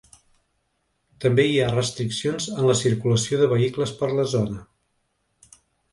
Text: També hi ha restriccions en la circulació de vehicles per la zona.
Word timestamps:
També 1.25 1.45
hi 1.49 1.59
ha 1.65 1.75
restriccions 1.75 2.49
en 2.53 2.67
la 2.71 2.77
circulació 2.81 3.41
de 3.43 3.53
vehicles 3.55 3.97
per 4.01 4.13
la 4.21 4.29
zona. 4.33 4.63